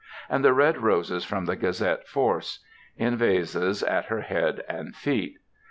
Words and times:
and 0.31 0.43
the 0.43 0.51
red 0.51 0.81
roses 0.81 1.23
from 1.23 1.45
the 1.45 1.55
Gazette 1.55 2.07
force 2.07 2.65
in 2.97 3.15
vases 3.17 3.83
at 3.83 4.05
her 4.05 4.21
head 4.21 4.63
and 4.67 4.95
feet. 4.95 5.37